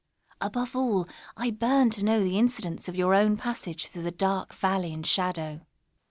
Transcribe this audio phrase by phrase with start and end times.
[0.41, 1.07] Above all,
[1.37, 5.05] I burn to know the incidents of your own passage through the dark Valley and
[5.05, 5.61] Shadow.